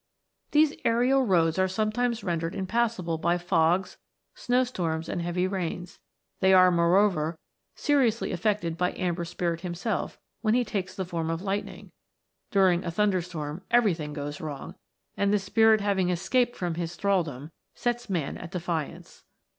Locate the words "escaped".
16.09-16.55